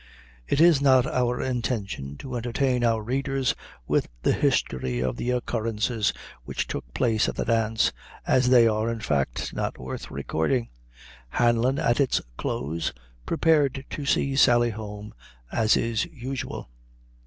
[0.47, 3.53] It is not our intention to entertain our readers
[3.87, 6.11] with the history of the occurrences
[6.43, 7.93] which took place at the dance,
[8.25, 10.69] as they are, in fact, not worth recording.
[11.29, 12.93] Hanlon, at its close,
[13.27, 15.13] prepared to see Sally home,
[15.51, 16.71] as is usual.